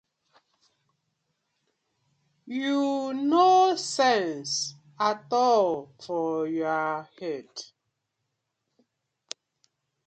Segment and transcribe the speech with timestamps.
[2.59, 2.81] Yu
[3.31, 3.49] no
[3.93, 4.55] sence
[5.09, 5.67] atol
[6.01, 7.53] for yah head.